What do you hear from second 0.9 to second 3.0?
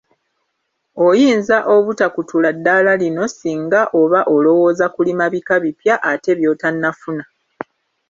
Oyinza obutakutula ddaala